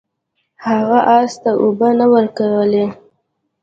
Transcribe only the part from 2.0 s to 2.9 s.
ورکولې.